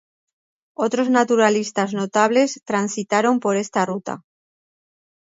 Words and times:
Otros 0.75 1.11
naturalistas 1.11 1.93
notables 1.93 2.59
transitaron 2.65 3.39
por 3.39 3.55
esta 3.55 3.85
ruta. 3.85 4.23